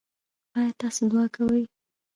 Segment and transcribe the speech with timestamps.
[0.57, 1.61] ایا تاسو دعا کوئ؟